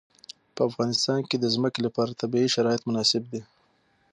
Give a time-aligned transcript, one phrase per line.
[0.55, 3.41] په افغانستان کې د ځمکه لپاره طبیعي شرایط مناسب دي.